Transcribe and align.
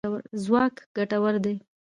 ځواک 0.43 0.75
ګټور 0.95 1.35
دی. 1.43 1.55